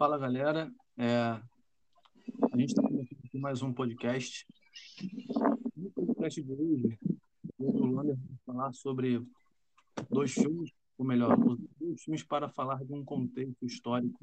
Fala 0.00 0.16
galera, 0.16 0.72
é, 0.96 1.12
a 1.14 2.56
gente 2.56 2.70
está 2.70 2.80
começando 2.80 3.18
aqui 3.22 3.38
mais 3.38 3.60
um 3.60 3.70
podcast. 3.70 4.46
No 5.76 5.90
podcast 5.90 6.42
de 6.42 6.52
hoje, 6.54 6.98
o 7.58 7.84
Lander 7.84 8.16
vai 8.16 8.38
falar 8.46 8.72
sobre 8.72 9.22
dois 10.08 10.32
filmes, 10.32 10.70
ou 10.96 11.04
melhor, 11.04 11.36
dois 11.78 12.02
filmes 12.02 12.22
para 12.22 12.48
falar 12.48 12.82
de 12.82 12.94
um 12.94 13.04
contexto 13.04 13.62
histórico 13.66 14.18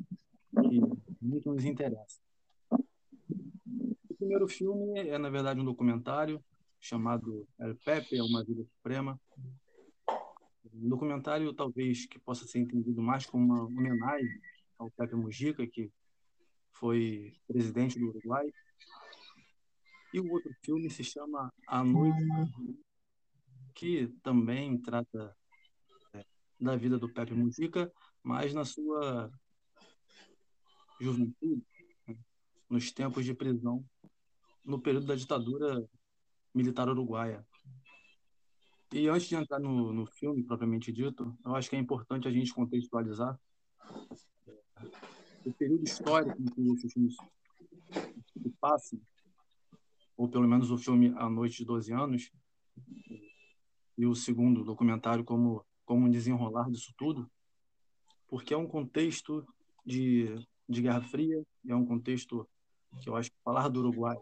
que 0.68 0.82
muito 1.21 1.54
nos 1.54 1.63
interessa. 1.63 2.20
O 2.71 4.16
primeiro 4.18 4.48
filme 4.48 4.98
é, 4.98 5.20
na 5.20 5.30
verdade, 5.30 5.59
um 5.59 5.66
documentário 5.66 6.44
chamado 6.80 7.48
El 7.59 7.76
Pepe, 7.85 8.18
é 8.18 8.23
uma 8.23 8.44
Vida 8.44 8.63
Suprema. 8.63 9.21
Um 10.73 10.90
documentário, 10.90 11.54
talvez, 11.54 12.07
que 12.07 12.18
possa 12.18 12.48
ser 12.48 12.62
entendido 12.62 12.99
mais 12.99 13.27
como 13.27 13.46
uma 13.46 13.66
homenagem 13.66 14.41
ao 14.77 14.91
Pepe 14.91 15.16
Mujica, 15.16 15.66
que 15.67 15.91
foi 16.72 17.34
presidente 17.48 17.99
do 17.99 18.09
Uruguai. 18.09 18.45
E 20.13 20.20
o 20.20 20.31
outro 20.31 20.52
filme 20.63 20.90
se 20.90 21.04
chama 21.04 21.52
A 21.68 21.84
Noite, 21.84 22.23
que 23.76 24.08
também 24.23 24.80
trata 24.80 25.35
é, 26.13 26.26
da 26.59 26.76
vida 26.76 26.98
do 26.98 27.12
Pepe 27.12 27.34
Mujica, 27.34 27.91
mas 28.23 28.54
na 28.54 28.63
sua 28.63 29.32
juventude, 30.99 31.66
né, 32.07 32.18
nos 32.70 32.91
tempos 32.91 33.26
de 33.26 33.34
prisão, 33.34 33.85
no 34.63 34.82
período 34.82 35.05
da 35.05 35.16
ditadura 35.16 35.88
militar 36.54 36.90
uruguaia. 36.90 37.46
E 38.94 39.07
antes 39.10 39.27
de 39.27 39.35
entrar 39.35 39.60
no, 39.60 39.91
no 39.94 40.05
filme 40.05 40.44
propriamente 40.44 40.91
dito, 40.91 41.38
eu 41.46 41.55
acho 41.55 41.70
que 41.70 41.76
é 41.76 41.79
importante 41.79 42.27
a 42.27 42.32
gente 42.32 42.54
contextualizar 42.54 43.38
o 45.48 45.53
período 45.53 45.84
histórico 45.84 46.41
em 46.41 46.45
que 46.45 46.73
esses 46.73 46.93
filmes 46.93 47.15
passam, 48.59 48.99
ou 50.15 50.27
pelo 50.27 50.48
menos 50.48 50.71
o 50.71 50.77
filme 50.77 51.13
A 51.17 51.29
Noite 51.29 51.57
de 51.59 51.65
12 51.65 51.93
Anos, 51.93 52.31
e 53.98 54.05
o 54.05 54.13
segundo 54.15 54.63
documentário 54.63 55.23
como 55.23 55.65
como 55.87 56.09
desenrolar 56.09 56.70
disso 56.70 56.93
tudo, 56.98 57.31
porque 58.27 58.54
é 58.54 58.57
um 58.57 58.67
contexto 58.67 59.48
de, 59.85 60.45
de 60.67 60.81
Guerra 60.81 61.01
Fria, 61.01 61.41
é 61.65 61.73
um 61.73 61.85
contexto 61.85 62.45
que 63.01 63.07
eu 63.07 63.15
acho 63.15 63.32
que 63.32 63.37
falar 63.41 63.70
do 63.70 63.79
Uruguai, 63.79 64.17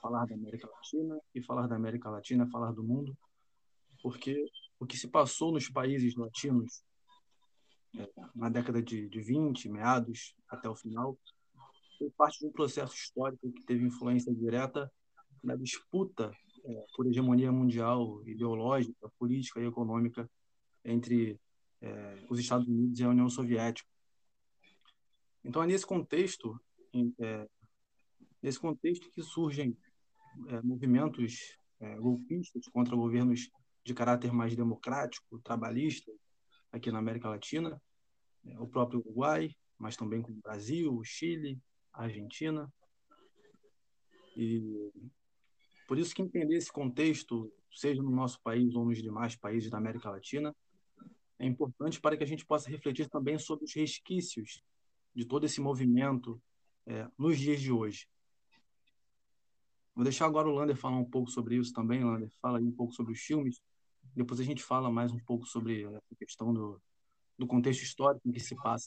falar 0.00 0.24
da 0.24 0.34
América 0.34 0.66
Latina, 0.66 1.20
e 1.34 1.42
falar 1.42 1.66
da 1.66 1.76
América 1.76 2.08
Latina 2.08 2.44
é 2.44 2.50
falar 2.50 2.72
do 2.72 2.82
mundo, 2.82 3.14
porque 4.02 4.42
o 4.80 4.86
que 4.86 4.96
se 4.96 5.06
passou 5.06 5.52
nos 5.52 5.68
países 5.68 6.16
latinos 6.16 6.82
na 8.34 8.48
década 8.48 8.82
de, 8.82 9.08
de 9.08 9.20
20, 9.20 9.68
meados 9.68 10.34
até 10.48 10.68
o 10.68 10.74
final, 10.74 11.18
foi 11.98 12.10
parte 12.10 12.40
de 12.40 12.46
um 12.46 12.52
processo 12.52 12.94
histórico 12.94 13.50
que 13.52 13.64
teve 13.64 13.84
influência 13.84 14.34
direta 14.34 14.90
na 15.42 15.56
disputa 15.56 16.32
é, 16.64 16.84
por 16.96 17.06
hegemonia 17.06 17.52
mundial, 17.52 18.22
ideológica, 18.26 19.10
política 19.18 19.60
e 19.60 19.66
econômica 19.66 20.30
entre 20.84 21.40
é, 21.80 22.26
os 22.30 22.38
Estados 22.38 22.66
Unidos 22.66 22.98
e 22.98 23.04
a 23.04 23.08
União 23.08 23.28
Soviética. 23.28 23.88
Então 25.44 25.62
é 25.62 25.66
nesse 25.66 25.84
contexto, 25.84 26.58
é, 27.20 27.48
nesse 28.40 28.60
contexto 28.60 29.10
que 29.10 29.22
surgem 29.22 29.76
é, 30.48 30.62
movimentos 30.62 31.56
é, 31.80 31.96
golpistas 31.96 32.66
contra 32.68 32.96
governos 32.96 33.50
de 33.84 33.94
caráter 33.94 34.32
mais 34.32 34.54
democrático, 34.54 35.40
trabalhista, 35.40 36.12
aqui 36.72 36.90
na 36.90 36.98
América 36.98 37.28
Latina, 37.28 37.80
é, 38.46 38.58
o 38.58 38.66
próprio 38.66 39.00
Uruguai, 39.00 39.54
mas 39.78 39.96
também 39.96 40.22
com 40.22 40.32
o 40.32 40.40
Brasil, 40.42 40.92
o 40.92 41.04
Chile, 41.04 41.60
a 41.92 42.04
Argentina. 42.04 42.72
E 44.36 44.90
por 45.86 45.98
isso 45.98 46.14
que 46.14 46.22
entender 46.22 46.56
esse 46.56 46.72
contexto, 46.72 47.52
seja 47.70 48.02
no 48.02 48.10
nosso 48.10 48.40
país 48.42 48.74
ou 48.74 48.84
nos 48.84 49.02
demais 49.02 49.36
países 49.36 49.70
da 49.70 49.78
América 49.78 50.10
Latina, 50.10 50.54
é 51.38 51.46
importante 51.46 52.00
para 52.00 52.16
que 52.16 52.24
a 52.24 52.26
gente 52.26 52.46
possa 52.46 52.70
refletir 52.70 53.08
também 53.08 53.38
sobre 53.38 53.64
os 53.64 53.74
resquícios 53.74 54.62
de 55.14 55.26
todo 55.26 55.44
esse 55.44 55.60
movimento 55.60 56.40
é, 56.86 57.06
nos 57.18 57.38
dias 57.38 57.60
de 57.60 57.70
hoje. 57.70 58.08
Vou 59.94 60.04
deixar 60.04 60.26
agora 60.26 60.48
o 60.48 60.52
Lander 60.52 60.76
falar 60.76 60.96
um 60.96 61.04
pouco 61.04 61.30
sobre 61.30 61.56
isso 61.56 61.72
também, 61.72 62.02
Lander. 62.02 62.30
Fala 62.40 62.58
aí 62.58 62.64
um 62.64 62.72
pouco 62.72 62.94
sobre 62.94 63.12
os 63.12 63.20
filmes 63.20 63.60
depois 64.14 64.40
a 64.40 64.44
gente 64.44 64.62
fala 64.62 64.90
mais 64.90 65.12
um 65.12 65.18
pouco 65.18 65.46
sobre 65.46 65.84
a 65.86 66.16
questão 66.18 66.52
do, 66.52 66.80
do 67.38 67.46
contexto 67.46 67.82
histórico 67.82 68.28
em 68.28 68.32
que 68.32 68.40
se 68.40 68.54
passa. 68.56 68.86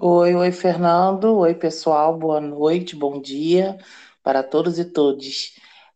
Oi, 0.00 0.34
oi, 0.34 0.52
Fernando. 0.52 1.36
Oi, 1.38 1.54
pessoal. 1.54 2.16
Boa 2.16 2.40
noite, 2.40 2.94
bom 2.94 3.20
dia 3.20 3.76
para 4.22 4.42
todos 4.42 4.78
e 4.78 4.84
todas. 4.84 5.54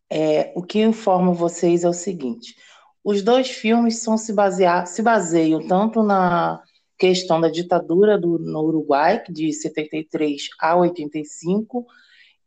É, 0.09 0.51
o 0.55 0.63
que 0.63 0.81
informo 0.81 1.33
vocês 1.33 1.83
é 1.83 1.89
o 1.89 1.93
seguinte: 1.93 2.55
os 3.03 3.21
dois 3.21 3.49
filmes 3.49 3.99
são 3.99 4.17
se, 4.17 4.33
basear, 4.33 4.87
se 4.87 5.01
baseiam 5.01 5.65
tanto 5.67 6.01
na 6.01 6.61
questão 6.97 7.39
da 7.39 7.49
ditadura 7.49 8.17
do, 8.17 8.39
no 8.39 8.61
Uruguai, 8.63 9.23
de 9.29 9.53
73 9.53 10.49
a 10.59 10.75
85, 10.75 11.85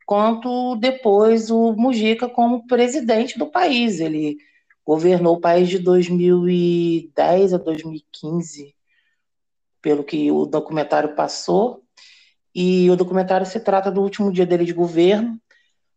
quanto 0.04 0.76
depois 0.76 1.50
o 1.50 1.72
Mujica 1.72 2.28
como 2.28 2.66
presidente 2.66 3.38
do 3.38 3.46
país. 3.46 4.00
Ele 4.00 4.38
governou 4.86 5.34
o 5.34 5.40
país 5.40 5.68
de 5.68 5.80
2010 5.80 7.54
a 7.54 7.58
2015, 7.58 8.72
pelo 9.82 10.04
que 10.04 10.30
o 10.30 10.46
documentário 10.46 11.16
passou. 11.16 11.82
E 12.54 12.88
o 12.88 12.96
documentário 12.96 13.44
se 13.44 13.58
trata 13.58 13.90
do 13.90 14.00
último 14.00 14.32
dia 14.32 14.46
dele 14.46 14.64
de 14.64 14.72
governo. 14.72 15.38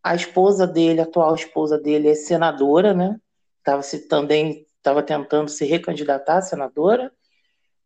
A 0.03 0.15
esposa 0.15 0.65
dele, 0.65 1.01
a 1.01 1.03
atual 1.03 1.35
esposa 1.35 1.77
dele, 1.77 2.09
é 2.09 2.15
senadora, 2.15 2.93
né? 2.93 3.15
Estava 3.59 3.83
se 3.83 4.07
também 4.07 4.65
estava 4.77 5.03
tentando 5.03 5.49
se 5.49 5.65
recandidatar 5.65 6.37
a 6.37 6.41
senadora. 6.41 7.11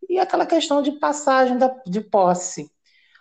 E 0.09 0.17
aquela 0.17 0.45
questão 0.45 0.81
de 0.81 0.93
passagem 0.93 1.57
da, 1.57 1.75
de 1.85 1.99
posse, 1.99 2.71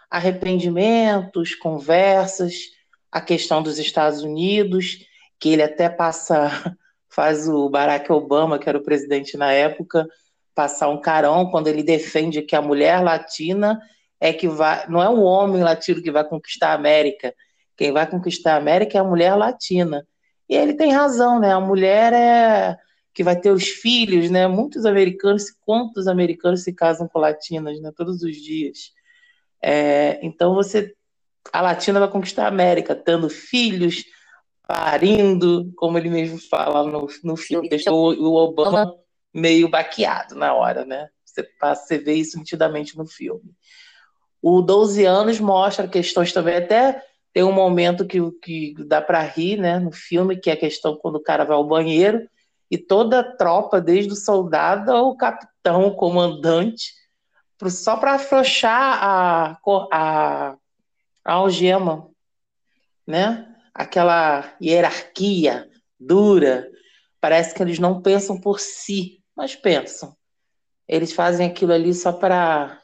arrependimentos, 0.09 1.55
conversas, 1.57 2.55
a 3.11 3.21
questão 3.21 3.63
dos 3.63 3.79
Estados 3.79 4.23
Unidos, 4.23 5.05
que 5.41 5.49
ele 5.49 5.63
até 5.63 5.89
passa 5.89 6.77
faz 7.15 7.49
o 7.49 7.69
Barack 7.69 8.11
Obama, 8.11 8.59
que 8.59 8.69
era 8.69 8.79
o 8.79 8.83
presidente 8.83 9.37
na 9.37 9.53
época, 9.53 10.09
passar 10.55 10.89
um 10.89 11.01
carão 11.01 11.51
quando 11.51 11.69
ele 11.69 11.83
defende 11.83 12.43
que 12.43 12.57
a 12.57 12.63
mulher 12.63 13.03
latina 13.03 13.81
é 14.21 14.33
que 14.33 14.49
vai, 14.49 14.89
não 14.89 15.03
é 15.03 15.09
o 15.09 15.21
homem 15.21 15.63
latino 15.63 16.03
que 16.03 16.11
vai 16.11 16.25
conquistar 16.25 16.71
a 16.71 16.75
América, 16.75 17.35
quem 17.77 17.93
vai 17.93 18.09
conquistar 18.09 18.55
a 18.55 18.57
América 18.57 18.97
é 18.97 19.01
a 19.01 19.05
mulher 19.05 19.35
latina. 19.35 20.07
E 20.49 20.55
ele 20.55 20.75
tem 20.75 20.93
razão, 20.93 21.41
né? 21.41 21.53
A 21.53 21.61
mulher 21.61 22.13
é 22.13 22.79
que 23.15 23.25
vai 23.25 23.39
ter 23.39 23.51
os 23.51 23.69
filhos, 23.69 24.31
né? 24.31 24.47
Muitos 24.47 24.87
americanos, 24.87 25.51
quantos 25.65 26.07
americanos 26.07 26.63
se 26.63 26.73
casam 26.73 27.09
com 27.09 27.19
latinas, 27.19 27.81
né? 27.81 27.91
Todos 27.97 28.23
os 28.23 28.37
dias. 28.37 28.93
É, 29.61 30.19
então 30.23 30.55
você, 30.55 30.95
a 31.53 31.61
latina 31.61 32.01
vai 32.01 32.11
conquistar 32.11 32.45
a 32.45 32.49
América, 32.49 32.95
tendo 32.95 33.29
filhos, 33.29 34.05
parindo, 34.67 35.73
como 35.77 35.99
ele 35.99 36.09
mesmo 36.09 36.39
fala 36.39 36.85
no, 36.85 37.07
no 37.23 37.37
filme, 37.37 37.69
deixou 37.69 38.15
o 38.15 38.35
Obama 38.35 38.95
meio 39.33 39.69
baqueado 39.69 40.35
na 40.35 40.55
hora, 40.55 40.85
né? 40.85 41.09
Você, 41.25 41.49
você 41.61 41.99
vê 41.99 42.15
isso 42.15 42.39
nitidamente 42.39 42.97
no 42.97 43.07
filme. 43.07 43.55
O 44.41 44.61
12 44.61 45.05
anos 45.05 45.41
mostra 45.41 45.89
questões 45.89 46.33
também, 46.33 46.57
até 46.57 47.03
tem 47.33 47.43
um 47.43 47.53
momento 47.53 48.07
que, 48.07 48.21
que 48.43 48.75
dá 48.85 49.01
para 49.01 49.23
rir, 49.23 49.57
né, 49.57 49.79
no 49.79 49.91
filme, 49.91 50.37
que 50.37 50.51
é 50.51 50.53
a 50.53 50.59
questão 50.59 50.97
quando 50.97 51.17
o 51.17 51.23
cara 51.23 51.45
vai 51.45 51.57
ao 51.57 51.67
banheiro 51.67 52.29
e 52.71 52.77
toda 52.77 53.21
a 53.21 53.37
tropa, 53.37 53.81
desde 53.81 54.13
o 54.13 54.17
soldado 54.17 54.91
ao 54.91 55.17
capitão, 55.17 55.87
o 55.87 55.95
comandante, 55.95 56.93
só 57.69 57.97
para 57.97 58.15
afrouxar 58.15 58.99
a, 59.03 59.59
a, 59.93 60.57
a 61.25 61.33
algema, 61.33 62.09
né? 63.07 63.52
Aquela 63.75 64.57
hierarquia 64.61 65.69
dura. 65.99 66.71
Parece 67.21 67.55
que 67.55 67.63
eles 67.63 67.79
não 67.79 68.03
pensam 68.03 68.41
por 68.41 68.61
si, 68.61 69.23
mas 69.37 69.55
pensam. 69.55 70.17
Eles 70.87 71.13
fazem 71.13 71.47
aquilo 71.47 71.73
ali 71.73 71.95
só 71.95 72.13
para. 72.13 72.83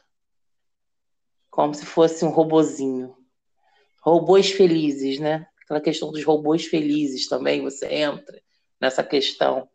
como 1.49 1.73
se 1.73 1.85
fosse 1.85 2.23
um 2.25 2.29
robozinho. 2.29 3.15
Robôs 4.01 4.49
felizes, 4.51 5.19
né? 5.19 5.45
Aquela 5.63 5.81
questão 5.81 6.11
dos 6.11 6.23
robôs 6.23 6.65
felizes 6.65 7.27
também, 7.27 7.61
você 7.61 7.87
entra 7.87 8.41
nessa 8.79 9.03
questão. 9.03 9.69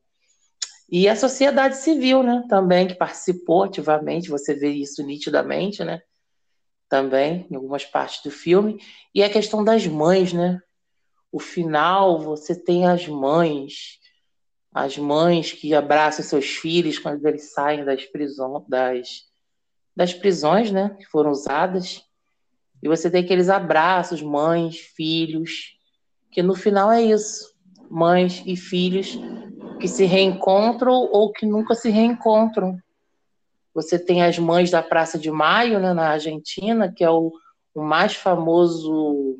E 0.91 1.09
a 1.09 1.15
sociedade 1.15 1.77
civil, 1.77 2.23
né? 2.23 2.43
Também, 2.49 2.87
que 2.89 2.95
participou 2.95 3.65
ativamente, 3.65 4.29
você 4.29 4.55
vê 4.55 4.71
isso 4.71 5.05
nitidamente, 5.05 5.85
né? 5.85 6.01
Também, 6.89 7.47
em 7.51 7.55
algumas 7.55 7.85
partes 7.85 8.23
do 8.23 8.31
filme. 8.31 8.79
E 9.15 9.23
a 9.23 9.31
questão 9.31 9.63
das 9.63 9.87
mães, 9.87 10.33
né? 10.33 10.61
O 11.35 11.41
final 11.41 12.21
você 12.21 12.55
tem 12.55 12.87
as 12.87 13.09
mães, 13.09 13.99
as 14.73 14.97
mães 14.97 15.51
que 15.51 15.75
abraçam 15.75 16.25
seus 16.25 16.47
filhos 16.47 16.97
quando 16.97 17.27
eles 17.27 17.53
saem 17.53 17.85
das 17.85 18.07
prisões, 18.07 18.63
das, 18.69 19.25
das 19.97 20.15
prisões, 20.15 20.71
né, 20.71 20.97
que 20.97 21.05
foram 21.07 21.33
usadas. 21.33 22.05
E 22.81 22.87
você 22.87 23.11
tem 23.11 23.25
aqueles 23.25 23.49
abraços, 23.49 24.23
mães, 24.23 24.79
filhos, 24.79 25.77
que 26.31 26.41
no 26.41 26.55
final 26.55 26.93
é 26.93 27.03
isso, 27.03 27.53
mães 27.91 28.41
e 28.47 28.55
filhos 28.57 29.19
que 29.81 29.89
se 29.89 30.05
reencontram 30.05 30.93
ou 30.93 31.33
que 31.33 31.45
nunca 31.45 31.75
se 31.75 31.91
reencontram. 31.91 32.79
Você 33.75 33.99
tem 33.99 34.23
as 34.23 34.39
mães 34.39 34.71
da 34.71 34.85
Praça 34.85 35.19
de 35.19 35.33
Maio, 35.33 35.81
né, 35.81 35.93
na 35.93 36.11
Argentina, 36.11 36.93
que 36.93 37.03
é 37.03 37.11
o, 37.11 37.33
o 37.75 37.83
mais 37.83 38.15
famoso 38.15 39.37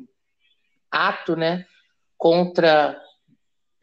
ato, 0.91 1.37
né, 1.37 1.65
contra 2.17 3.01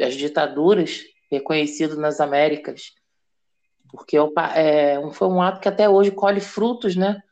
as 0.00 0.14
ditaduras 0.14 1.02
reconhecido 1.30 1.96
nas 1.96 2.20
Américas, 2.20 2.92
porque 3.90 4.16
é, 4.16 4.20
é 4.54 5.10
foi 5.12 5.28
um 5.28 5.40
ato 5.40 5.60
que 5.60 5.68
até 5.68 5.88
hoje 5.88 6.10
colhe 6.10 6.40
frutos, 6.40 6.96
né? 6.96 7.22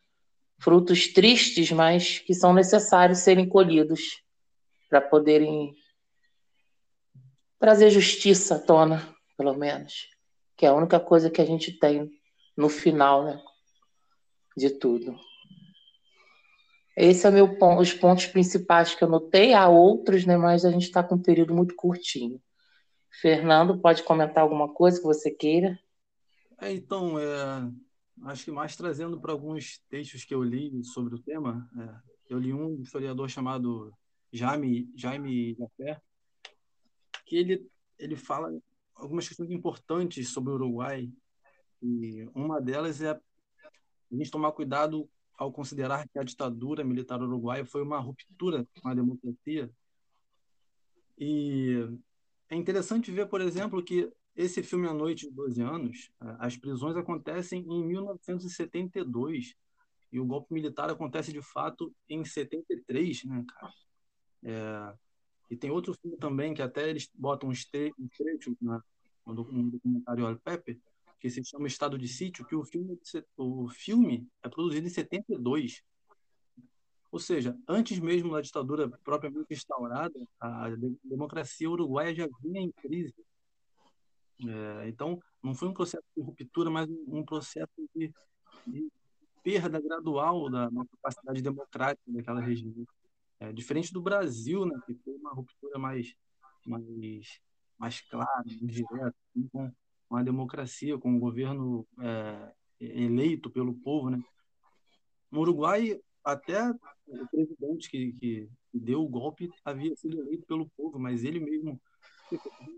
Frutos 0.58 1.12
tristes, 1.12 1.70
mas 1.72 2.18
que 2.18 2.34
são 2.34 2.52
necessários 2.52 3.18
serem 3.18 3.48
colhidos 3.48 4.22
para 4.88 5.00
poderem 5.00 5.74
trazer 7.58 7.90
justiça 7.90 8.56
à 8.56 8.58
tona, 8.58 9.14
pelo 9.36 9.54
menos, 9.54 10.08
que 10.56 10.66
é 10.66 10.68
a 10.68 10.74
única 10.74 10.98
coisa 10.98 11.30
que 11.30 11.40
a 11.40 11.46
gente 11.46 11.78
tem 11.78 12.10
no 12.56 12.68
final, 12.68 13.24
né? 13.24 13.42
De 14.56 14.70
tudo. 14.70 15.18
Esse 17.02 17.26
é 17.26 17.30
meu 17.30 17.56
os 17.78 17.94
pontos 17.94 18.26
principais 18.26 18.94
que 18.94 19.02
eu 19.02 19.08
notei. 19.08 19.54
Há 19.54 19.66
outros, 19.70 20.26
né? 20.26 20.36
Mas 20.36 20.66
a 20.66 20.70
gente 20.70 20.82
está 20.82 21.02
com 21.02 21.14
um 21.14 21.22
período 21.22 21.54
muito 21.54 21.74
curtinho. 21.74 22.38
Fernando, 23.22 23.80
pode 23.80 24.02
comentar 24.02 24.42
alguma 24.42 24.68
coisa 24.68 24.98
que 24.98 25.06
você 25.06 25.30
queira? 25.30 25.80
É, 26.60 26.70
então, 26.70 27.18
é, 27.18 27.72
acho 28.24 28.44
que 28.44 28.50
mais 28.50 28.76
trazendo 28.76 29.18
para 29.18 29.32
alguns 29.32 29.78
textos 29.88 30.26
que 30.26 30.34
eu 30.34 30.42
li 30.42 30.84
sobre 30.84 31.14
o 31.14 31.18
tema, 31.18 31.66
é, 31.78 32.34
eu 32.34 32.38
li 32.38 32.52
um 32.52 32.78
historiador 32.82 33.30
chamado 33.30 33.90
Jaime, 34.30 34.92
Jaime 34.94 35.54
Jafé, 35.54 36.02
que 37.24 37.36
ele, 37.36 37.66
ele 37.98 38.14
fala 38.14 38.52
algumas 38.94 39.26
questões 39.26 39.50
importantes 39.50 40.28
sobre 40.28 40.52
o 40.52 40.56
Uruguai, 40.56 41.10
e 41.82 42.28
uma 42.34 42.60
delas 42.60 43.00
é 43.00 43.12
a 43.12 43.20
gente 44.10 44.30
tomar 44.30 44.52
cuidado 44.52 45.08
ao 45.40 45.50
considerar 45.50 46.06
que 46.06 46.18
a 46.18 46.22
ditadura 46.22 46.84
militar 46.84 47.22
uruguaia 47.22 47.64
foi 47.64 47.82
uma 47.82 47.98
ruptura 47.98 48.68
com 48.78 48.88
a 48.88 48.94
democracia. 48.94 49.70
E 51.18 51.88
é 52.50 52.54
interessante 52.54 53.10
ver, 53.10 53.26
por 53.26 53.40
exemplo, 53.40 53.82
que 53.82 54.12
esse 54.36 54.62
filme 54.62 54.86
A 54.86 54.92
Noite 54.92 55.26
de 55.26 55.34
12 55.34 55.62
Anos, 55.62 56.12
as 56.38 56.58
prisões 56.58 56.94
acontecem 56.94 57.64
em 57.66 57.86
1972 57.86 59.56
e 60.12 60.20
o 60.20 60.26
golpe 60.26 60.52
militar 60.52 60.90
acontece 60.90 61.32
de 61.32 61.40
fato 61.40 61.90
em 62.06 62.22
73, 62.22 63.24
né, 63.24 63.42
cara? 63.48 63.72
É, 64.42 64.94
e 65.50 65.56
tem 65.56 65.70
outro 65.70 65.94
filme 65.94 66.18
também 66.18 66.52
que 66.52 66.60
até 66.60 66.90
eles 66.90 67.10
botam 67.14 67.48
uns, 67.48 67.64
tre 67.64 67.94
uns 67.98 68.14
trechos 68.14 68.54
na, 68.60 68.82
no 69.26 69.70
documentário 69.70 70.26
Al 70.26 70.36
Pepe, 70.36 70.78
que 71.20 71.28
se 71.28 71.44
chama 71.44 71.66
Estado 71.66 71.98
de 71.98 72.08
Sítio, 72.08 72.46
que 72.46 72.56
o 72.56 72.64
filme, 72.64 72.98
o 73.36 73.68
filme 73.68 74.26
é 74.42 74.48
produzido 74.48 74.86
em 74.86 74.90
72. 74.90 75.82
Ou 77.12 77.18
seja, 77.18 77.56
antes 77.68 77.98
mesmo 77.98 78.32
da 78.32 78.40
ditadura 78.40 78.88
propriamente 79.04 79.52
instaurada, 79.52 80.14
a 80.40 80.68
democracia 81.04 81.68
uruguaia 81.68 82.14
já 82.14 82.28
vinha 82.40 82.62
em 82.62 82.72
crise. 82.72 83.14
É, 84.48 84.88
então, 84.88 85.20
não 85.42 85.54
foi 85.54 85.68
um 85.68 85.74
processo 85.74 86.04
de 86.16 86.22
ruptura, 86.22 86.70
mas 86.70 86.88
um 86.88 87.22
processo 87.22 87.70
de, 87.94 88.12
de 88.66 88.88
perda 89.42 89.80
gradual 89.80 90.48
da, 90.48 90.70
da, 90.70 90.84
capacidade 90.86 91.42
democrática 91.42 92.10
daquela 92.12 92.40
região. 92.40 92.72
É, 93.40 93.52
diferente 93.52 93.92
do 93.92 94.00
Brasil, 94.00 94.64
né, 94.64 94.78
que 94.86 94.94
foi 94.94 95.14
uma 95.16 95.32
ruptura 95.32 95.78
mais, 95.78 96.14
mais, 96.64 97.40
mais 97.78 98.00
clara, 98.02 98.44
mais 98.46 98.58
direta, 98.58 99.14
assim, 99.36 99.72
com, 100.10 100.16
com 100.16 100.16
a 100.16 100.22
democracia, 100.22 100.98
com 100.98 101.16
o 101.16 101.20
governo 101.20 101.86
é, 102.02 102.50
eleito 102.80 103.48
pelo 103.48 103.72
povo. 103.74 104.10
Né. 104.10 104.18
No 105.30 105.40
Uruguai, 105.40 105.98
até 106.24 106.68
o 107.06 107.28
presidente 107.30 107.88
que, 107.88 108.12
que 108.20 108.48
deu 108.74 109.02
o 109.02 109.08
golpe 109.08 109.48
havia 109.64 109.94
sido 109.94 110.20
eleito 110.20 110.44
pelo 110.46 110.68
povo, 110.76 110.98
mas 110.98 111.22
ele 111.24 111.38
mesmo. 111.38 111.80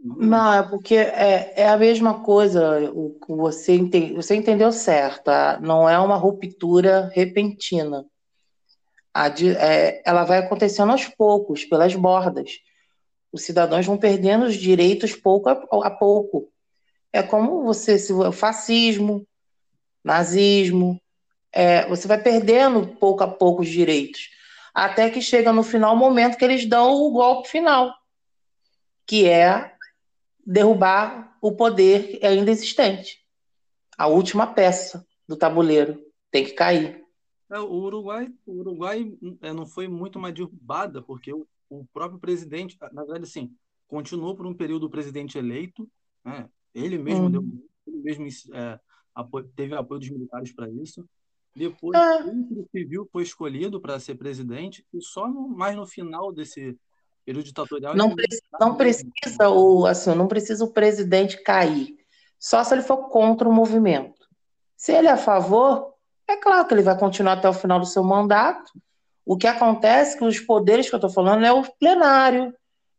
Não, 0.03 0.55
é 0.55 0.63
porque 0.63 0.95
é, 0.95 1.61
é 1.63 1.69
a 1.69 1.77
mesma 1.77 2.23
coisa. 2.23 2.91
O, 2.93 3.19
você, 3.29 3.79
você 4.15 4.35
entendeu 4.35 4.71
certo. 4.71 5.31
Não 5.61 5.89
é 5.89 5.99
uma 5.99 6.17
ruptura 6.17 7.11
repentina. 7.15 8.05
A, 9.13 9.29
é, 9.29 10.03
ela 10.07 10.25
vai 10.25 10.39
acontecendo 10.39 10.93
aos 10.93 11.07
poucos, 11.07 11.65
pelas 11.65 11.95
bordas. 11.95 12.51
Os 13.31 13.43
cidadãos 13.43 13.87
vão 13.87 13.99
perdendo 13.99 14.45
os 14.45 14.55
direitos 14.55 15.15
pouco 15.15 15.49
a, 15.51 15.53
a 15.87 15.91
pouco. 15.91 16.52
É 17.13 17.23
como 17.23 17.63
você, 17.63 17.99
se 17.99 18.13
o 18.13 18.33
fascismo, 18.33 19.27
nazismo, 20.03 21.01
é, 21.53 21.87
você 21.87 22.09
vai 22.09 22.21
perdendo 22.21 22.97
pouco 22.97 23.23
a 23.23 23.29
pouco 23.29 23.63
os 23.63 23.69
direitos, 23.69 24.31
até 24.75 25.11
que 25.11 25.21
chega 25.21 25.53
no 25.53 25.63
final 25.63 25.95
o 25.95 25.99
momento 25.99 26.39
que 26.39 26.45
eles 26.45 26.67
dão 26.67 26.95
o 26.95 27.11
golpe 27.11 27.49
final, 27.49 27.95
que 29.07 29.29
é 29.29 29.75
derrubar 30.45 31.37
o 31.41 31.53
poder 31.53 32.19
ainda 32.23 32.51
existente. 32.51 33.21
A 33.99 34.07
última 34.07 34.47
peça 34.47 35.07
do 35.29 35.37
tabuleiro 35.37 36.03
tem 36.31 36.45
que 36.45 36.53
cair. 36.53 37.03
É, 37.51 37.61
o 37.61 37.71
Uruguai, 37.71 38.33
o 38.47 38.61
Uruguai 38.61 39.13
é, 39.43 39.53
não 39.53 39.67
foi 39.67 39.87
muito 39.87 40.19
uma 40.19 40.33
derrubada, 40.33 41.03
porque 41.03 41.33
o, 41.33 41.47
o, 41.69 41.85
próprio 41.93 42.19
presidente, 42.19 42.79
na 42.93 43.03
verdade, 43.03 43.25
assim, 43.25 43.55
continuou 43.87 44.35
por 44.35 44.47
um 44.47 44.55
período 44.55 44.87
o 44.87 44.91
presidente 44.91 45.37
eleito, 45.37 45.87
né? 46.25 46.49
Ele 46.75 46.99
mesmo 46.99 47.27
hum. 47.27 47.31
deu, 47.31 47.45
ele 47.87 48.03
mesmo 48.03 48.27
é, 48.55 48.79
apoio, 49.15 49.49
teve 49.55 49.75
apoio 49.75 50.01
dos 50.01 50.11
militares 50.11 50.53
para 50.53 50.69
isso. 50.71 51.05
Depois, 51.55 51.99
ah. 51.99 52.25
o 52.25 52.67
civil 52.71 53.09
foi 53.13 53.23
escolhido 53.23 53.81
para 53.81 54.01
ser 54.01 54.15
presidente 54.15 54.87
e 54.93 55.03
só 55.03 55.29
no, 55.29 55.49
mais 55.49 55.77
no 55.77 55.87
final 55.87 56.33
desse 56.33 56.79
período 57.25 57.45
ditatorial... 57.45 57.95
Não, 57.95 58.15
precisa, 58.15 58.43
não 58.59 58.75
precisa 58.75 59.49
o 59.51 59.87
assim, 59.87 60.15
não 60.15 60.27
precisa 60.27 60.65
o 60.65 60.73
presidente 60.73 61.43
cair, 61.43 61.95
só 62.39 62.65
se 62.65 62.75
ele 62.75 62.83
for 62.83 63.09
contra 63.09 63.49
o 63.49 63.53
movimento. 63.53 64.27
Se 64.77 64.93
ele 64.93 65.09
é 65.09 65.13
a 65.13 65.17
favor, 65.17 65.95
é 66.27 66.37
claro 66.37 66.67
que 66.67 66.75
ele 66.75 66.83
vai 66.83 66.99
continuar 66.99 67.35
até 67.35 67.49
o 67.49 67.55
final 67.55 67.79
do 67.79 67.87
seu 67.87 68.03
mandato. 68.03 68.73
O 69.25 69.37
que 69.37 69.47
acontece 69.47 70.17
é 70.17 70.19
que 70.19 70.25
os 70.25 70.41
poderes 70.41 70.89
que 70.89 70.95
eu 70.95 70.99
estou 70.99 71.11
falando 71.11 71.45
é 71.45 71.53
o 71.53 71.63
plenário, 71.79 72.53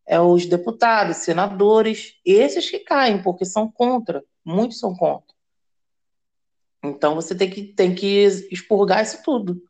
é 0.05 0.19
os 0.19 0.45
deputados, 0.45 1.17
senadores, 1.17 2.19
esses 2.25 2.69
que 2.69 2.79
caem, 2.79 3.21
porque 3.21 3.45
são 3.45 3.71
contra, 3.71 4.23
muitos 4.43 4.79
são 4.79 4.95
contra. 4.95 5.33
Então 6.83 7.15
você 7.15 7.33
tem 7.33 7.49
que, 7.49 7.63
tem 7.63 7.95
que 7.95 8.23
expurgar 8.51 9.01
isso 9.01 9.23
tudo. 9.23 9.61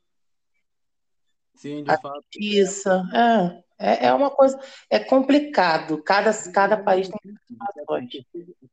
Sim, 1.55 1.83
de 1.83 1.91
a 1.91 1.99
fato. 1.99 2.25
Isso, 2.37 2.89
é, 2.89 3.63
é, 3.77 4.05
é 4.07 4.13
uma 4.13 4.31
coisa, 4.31 4.59
é 4.89 4.99
complicado. 4.99 6.01
Cada, 6.01 6.31
cada 6.51 6.77
país 6.83 7.07
tem 7.07 7.37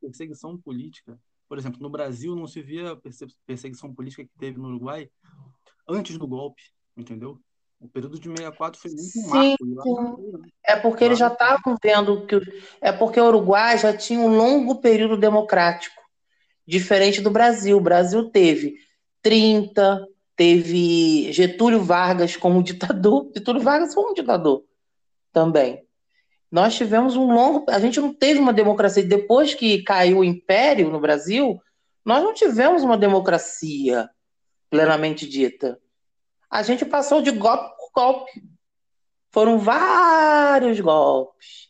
perseguição 0.01 0.57
política. 0.57 1.19
Por 1.47 1.57
exemplo, 1.57 1.81
no 1.81 1.89
Brasil 1.89 2.35
não 2.35 2.47
se 2.47 2.61
via 2.61 2.91
a 2.91 2.97
perseguição 3.45 3.93
política 3.93 4.23
que 4.23 4.37
teve 4.39 4.57
no 4.57 4.69
Uruguai 4.69 5.09
antes 5.87 6.17
do 6.17 6.27
golpe, 6.27 6.61
entendeu? 6.97 7.39
O 7.81 7.87
período 7.87 8.19
de 8.19 8.29
64 8.29 8.79
foi 8.79 8.91
muito 8.91 9.03
sim, 9.03 9.27
marco. 9.27 10.37
Né? 10.37 10.49
É 10.63 10.75
porque 10.75 11.03
eles 11.03 11.17
já 11.17 11.27
estavam 11.27 11.75
vendo 11.81 12.27
que. 12.27 12.39
É 12.79 12.91
porque 12.91 13.19
o 13.19 13.25
Uruguai 13.25 13.77
já 13.79 13.91
tinha 13.91 14.19
um 14.19 14.37
longo 14.37 14.75
período 14.75 15.17
democrático 15.17 15.99
diferente 16.65 17.21
do 17.21 17.31
Brasil. 17.31 17.77
O 17.77 17.81
Brasil 17.81 18.29
teve 18.29 18.75
30, 19.23 20.07
teve 20.35 21.33
Getúlio 21.33 21.81
Vargas 21.81 22.37
como 22.37 22.61
ditador. 22.63 23.31
Getúlio 23.35 23.61
Vargas 23.61 23.95
foi 23.95 24.11
um 24.11 24.13
ditador 24.13 24.63
também. 25.33 25.83
Nós 26.51 26.75
tivemos 26.75 27.15
um 27.15 27.33
longo. 27.33 27.65
A 27.67 27.79
gente 27.79 27.99
não 27.99 28.13
teve 28.13 28.39
uma 28.39 28.53
democracia. 28.53 29.03
Depois 29.03 29.55
que 29.55 29.81
caiu 29.81 30.19
o 30.19 30.23
império 30.23 30.91
no 30.91 30.99
Brasil, 30.99 31.59
nós 32.05 32.23
não 32.23 32.31
tivemos 32.31 32.83
uma 32.83 32.97
democracia 32.97 34.07
plenamente 34.69 35.27
dita. 35.27 35.79
A 36.51 36.63
gente 36.63 36.83
passou 36.83 37.21
de 37.21 37.31
golpe 37.31 37.70
golpe. 37.93 38.43
Foram 39.31 39.57
vários 39.57 40.79
golpes. 40.79 41.69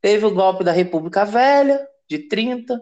Teve 0.00 0.26
o 0.26 0.34
golpe 0.34 0.64
da 0.64 0.72
República 0.72 1.24
Velha, 1.24 1.86
de 2.08 2.28
30, 2.28 2.80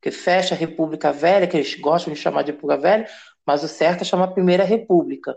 que 0.00 0.10
fecha 0.10 0.54
a 0.54 0.58
República 0.58 1.12
Velha, 1.12 1.46
que 1.46 1.56
eles 1.56 1.74
gostam 1.76 2.12
de 2.12 2.18
chamar 2.18 2.42
de 2.42 2.52
República 2.52 2.80
Velha, 2.80 3.08
mas 3.46 3.64
o 3.64 3.68
certo 3.68 4.02
é 4.02 4.04
chamar 4.04 4.28
Primeira 4.28 4.64
República. 4.64 5.36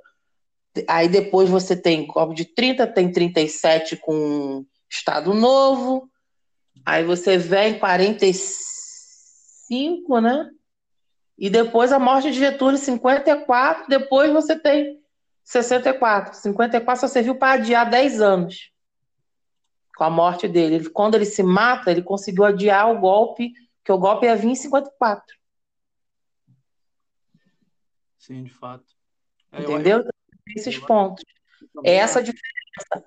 Aí 0.87 1.07
depois 1.07 1.49
você 1.49 1.75
tem 1.75 2.05
golpe 2.05 2.35
de 2.35 2.45
30, 2.45 2.85
tem 2.87 3.11
37 3.11 3.97
com 3.97 4.65
Estado 4.89 5.33
Novo, 5.33 6.09
aí 6.85 7.03
você 7.03 7.37
vem 7.37 7.75
em 7.75 7.79
45, 7.79 10.19
né? 10.19 10.49
E 11.37 11.49
depois 11.49 11.91
a 11.91 11.99
morte 11.99 12.31
de 12.31 12.39
Getúlio, 12.39 12.77
54, 12.77 13.87
depois 13.87 14.31
você 14.31 14.57
tem 14.57 15.01
64. 15.45 16.35
54 16.35 17.01
só 17.01 17.07
serviu 17.07 17.35
para 17.35 17.53
adiar 17.53 17.89
10 17.89 18.19
anos 18.19 18.71
com 19.95 20.03
a 20.03 20.09
morte 20.09 20.47
dele. 20.47 20.75
Ele, 20.75 20.89
quando 20.89 21.15
ele 21.15 21.25
se 21.25 21.41
mata, 21.41 21.91
ele 21.91 22.01
conseguiu 22.01 22.43
adiar 22.43 22.91
o 22.91 22.99
golpe, 22.99 23.53
que 23.83 23.91
o 23.91 23.97
golpe 23.97 24.25
ia 24.25 24.35
vir 24.35 24.49
em 24.49 24.55
54. 24.55 25.23
Sim, 28.17 28.43
de 28.43 28.53
fato. 28.53 28.85
É, 29.51 29.61
Entendeu? 29.61 29.99
Eu... 29.99 30.09
Esses 30.55 30.77
pontos. 30.77 31.23
É 31.83 31.95
essa 31.95 32.19
a 32.19 32.21
diferença. 32.21 32.55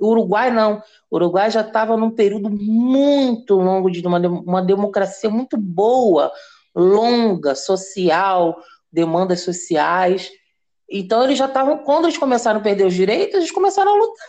O 0.01 0.09
Uruguai 0.09 0.51
não. 0.51 0.83
O 1.11 1.17
Uruguai 1.17 1.51
já 1.51 1.61
estava 1.61 1.97
num 1.97 2.11
período 2.11 2.49
muito 2.51 3.55
longo 3.55 3.91
de 3.91 4.05
uma, 4.07 4.19
uma 4.19 4.63
democracia 4.63 5.29
muito 5.29 5.57
boa, 5.57 6.33
longa, 6.75 7.55
social, 7.55 8.61
demandas 8.91 9.41
sociais. 9.41 10.31
Então 10.91 11.23
eles 11.25 11.39
já 11.39 11.47
estavam, 11.47 11.79
quando 11.79 12.07
eles 12.07 12.17
começaram 12.17 12.61
a 12.61 12.63
perder 12.63 12.87
os 12.87 12.95
direitos, 12.95 13.35
eles 13.35 13.51
começaram 13.51 13.95
a 13.95 13.99
lutar. 13.99 14.29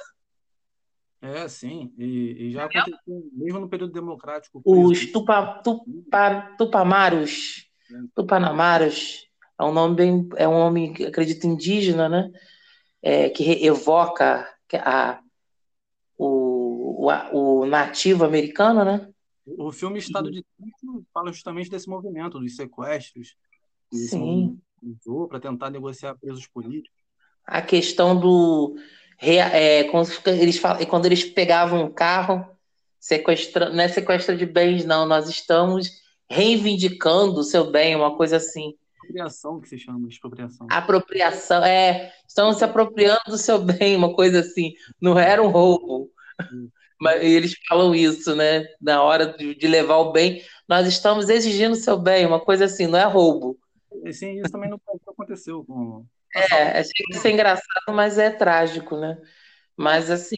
É, 1.21 1.47
sim. 1.47 1.93
E, 1.97 2.47
e 2.47 2.51
já 2.51 2.65
aconteceu, 2.65 3.29
mesmo 3.33 3.59
no 3.59 3.69
período 3.69 3.91
democrático. 3.91 4.61
Os 4.65 5.11
tupa, 5.11 5.61
tupa, 5.63 6.55
Tupamaros. 6.57 7.69
Tupanamaros, 8.15 9.27
é 9.59 9.63
um 9.63 9.73
nome 9.73 9.95
bem, 9.95 10.29
é 10.37 10.47
um 10.47 10.59
nome, 10.59 10.93
acredito, 11.05 11.47
indígena, 11.47 12.07
né? 12.07 12.31
É, 13.01 13.29
que 13.29 13.65
evoca 13.65 14.47
a, 14.73 15.19
o, 16.17 17.07
o, 17.07 17.61
o 17.61 17.65
nativo 17.65 18.23
americano, 18.23 18.85
né? 18.85 19.09
O 19.57 19.71
filme 19.71 19.97
Estado 19.97 20.29
de 20.29 20.45
Sítio 20.55 21.03
fala 21.11 21.31
justamente 21.31 21.69
desse 21.69 21.89
movimento, 21.89 22.39
dos 22.39 22.55
sequestros. 22.55 23.35
Sim. 23.91 24.61
Usou 24.83 25.27
para 25.27 25.39
tentar 25.39 25.69
negociar 25.69 26.15
presos 26.15 26.47
políticos. 26.47 26.97
A 27.45 27.61
questão 27.61 28.19
do. 28.19 28.75
É, 29.21 29.83
quando, 29.85 30.09
eles, 30.27 30.61
quando 30.89 31.05
eles 31.05 31.23
pegavam 31.25 31.83
um 31.83 31.91
carro, 31.91 32.45
sequestra, 32.99 33.69
não 33.69 33.83
é 33.83 33.87
sequestro 33.87 34.37
de 34.37 34.45
bens, 34.45 34.85
não, 34.85 35.05
nós 35.05 35.27
estamos 35.27 35.89
reivindicando 36.29 37.39
o 37.39 37.43
seu 37.43 37.71
bem, 37.71 37.95
uma 37.95 38.15
coisa 38.15 38.37
assim. 38.37 38.75
Apropriação 38.97 39.59
que 39.59 39.67
se 39.67 39.77
chama, 39.79 40.07
expropriação. 40.07 40.67
Apropriação, 40.69 41.65
é. 41.65 42.13
Estão 42.27 42.53
se 42.53 42.63
apropriando 42.63 43.21
do 43.27 43.37
seu 43.37 43.57
bem, 43.57 43.95
uma 43.95 44.13
coisa 44.13 44.41
assim. 44.41 44.73
Não 45.01 45.17
era 45.17 45.41
um 45.41 45.47
roubo. 45.47 46.11
Mas 47.01 47.23
eles 47.23 47.55
falam 47.67 47.95
isso, 47.95 48.35
né? 48.35 48.65
Na 48.79 49.01
hora 49.01 49.25
de, 49.25 49.55
de 49.55 49.67
levar 49.67 49.97
o 49.97 50.11
bem, 50.11 50.43
nós 50.67 50.85
estamos 50.85 51.29
exigindo 51.29 51.71
o 51.71 51.77
seu 51.77 51.97
bem, 51.97 52.25
uma 52.25 52.39
coisa 52.39 52.65
assim, 52.65 52.85
não 52.85 52.99
é 52.99 53.05
roubo. 53.05 53.57
Sim, 54.11 54.39
isso 54.39 54.51
também 54.51 54.69
não 54.69 54.79
aconteceu 55.07 55.63
com. 55.65 56.05
É, 56.35 56.79
achei 56.79 57.05
que 57.05 57.15
isso 57.15 57.27
é 57.27 57.31
engraçado, 57.31 57.93
mas 57.93 58.17
é 58.17 58.29
trágico, 58.29 58.97
né? 58.97 59.19
Mas 59.75 60.09
assim. 60.09 60.35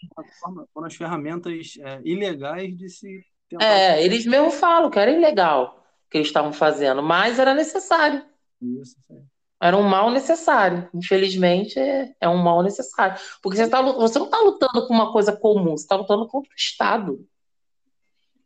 Foram 0.74 0.88
as 0.88 0.96
ferramentas 0.96 1.74
é, 1.80 2.02
ilegais 2.04 2.78
de 2.78 2.90
se. 2.90 3.26
Tentar... 3.50 3.66
É, 3.66 4.04
eles 4.04 4.26
mesmo 4.26 4.52
falam 4.52 4.90
que 4.90 4.98
era 4.98 5.12
ilegal 5.12 5.82
que 6.12 6.18
eles 6.18 6.28
estavam 6.28 6.52
fazendo, 6.52 7.02
mas 7.02 7.40
era 7.40 7.54
necessário. 7.54 8.24
Isso, 8.62 8.98
sim. 9.08 9.26
Era 9.62 9.78
um 9.78 9.84
mal 9.84 10.10
necessário. 10.10 10.90
Infelizmente, 10.94 11.80
é, 11.80 12.14
é 12.20 12.28
um 12.28 12.38
mal 12.38 12.62
necessário. 12.62 13.18
Porque 13.42 13.58
você, 13.58 13.70
tá, 13.70 13.82
você 13.82 14.20
não 14.20 14.26
está 14.26 14.40
lutando 14.40 14.88
com 14.88 14.94
uma 14.94 15.14
coisa 15.14 15.32
comum, 15.32 15.78
você 15.78 15.84
está 15.84 15.96
lutando 15.96 16.28
contra 16.28 16.52
o 16.52 16.56
Estado. 16.56 17.26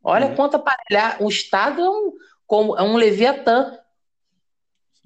Olha 0.02 0.26
é. 0.26 0.34
quanto 0.36 0.56
aparelhar. 0.56 1.20
O 1.20 1.28
Estado 1.28 1.82
é 1.82 1.90
um, 1.90 2.12
como, 2.46 2.76
é 2.76 2.82
um 2.82 2.96
Leviatã. 2.96 3.76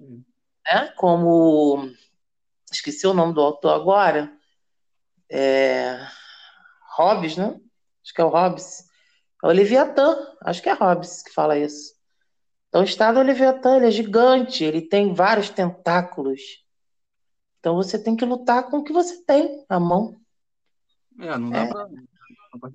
Sim. 0.01 0.25
É, 0.67 0.87
como. 0.93 1.91
Esqueci 2.73 3.07
o 3.07 3.15
nome 3.15 3.35
do 3.35 3.41
autor 3.41 3.75
agora. 3.75 4.33
É, 5.29 5.99
Hobbes, 6.97 7.37
né? 7.37 7.61
Acho 8.03 8.15
que 8.15 8.21
é 8.21 8.25
o 8.25 8.29
Hobbes. 8.29 8.85
É 9.43 9.47
o 9.47 9.51
Leviatã. 9.51 10.17
Acho 10.43 10.63
que 10.63 10.69
é 10.69 10.73
Hobbes 10.73 11.23
que 11.23 11.33
fala 11.33 11.59
isso. 11.59 11.95
Então, 12.69 12.83
o 12.83 12.85
Estado 12.85 13.19
é 13.19 13.23
Leviatã, 13.23 13.77
ele 13.77 13.87
é 13.87 13.91
gigante, 13.91 14.63
ele 14.63 14.81
tem 14.81 15.13
vários 15.13 15.51
tentáculos. 15.51 16.41
Então, 17.59 17.75
você 17.75 18.03
tem 18.03 18.17
que 18.17 18.25
lutar 18.25 18.71
com 18.71 18.79
o 18.79 18.85
que 18.85 18.93
você 18.93 19.23
tem 19.25 19.67
à 19.69 19.79
mão. 19.79 20.21
É, 21.19 21.37
não 21.37 21.51
dá 21.51 21.59
é. 21.59 21.69
pra. 21.69 21.89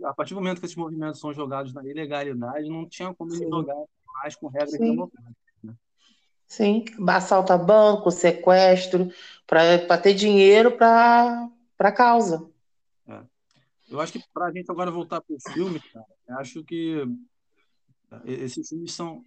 A 0.03 0.13
partir 0.13 0.33
do 0.33 0.41
momento 0.41 0.59
que 0.59 0.65
esses 0.65 0.75
movimentos 0.75 1.19
são 1.19 1.33
jogados 1.33 1.73
na 1.73 1.83
ilegalidade, 1.85 2.69
não 2.69 2.87
tinha 2.87 3.13
como 3.13 3.33
eles 3.33 3.49
jogar 3.49 3.75
mais 4.15 4.35
com 4.35 4.47
regras 4.47 4.71
Sim. 4.71 4.91
democráticas. 4.91 5.44
Sim, 6.47 6.85
assalto 7.07 7.51
a 7.51 7.57
banco, 7.57 8.11
sequestro, 8.11 9.09
para 9.47 9.97
ter 9.97 10.13
dinheiro 10.13 10.77
para 10.77 11.49
a 11.79 11.91
causa. 11.91 12.49
É. 13.07 13.21
Eu 13.89 13.99
acho 13.99 14.13
que 14.13 14.23
para 14.33 14.47
a 14.47 14.51
gente 14.51 14.69
agora 14.71 14.91
voltar 14.91 15.21
para 15.21 15.35
o 15.35 15.53
filme, 15.53 15.79
cara, 15.91 16.05
acho 16.39 16.63
que 16.63 17.03
esses 18.25 18.69
filmes 18.69 18.93
são 18.93 19.23